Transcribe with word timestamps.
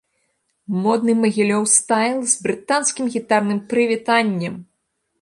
Модны 0.85 1.15
магілёў-стайл 1.25 2.17
з 2.33 2.49
брытанскім 2.49 3.13
гітарным 3.19 3.63
прывітаннем! 3.75 4.63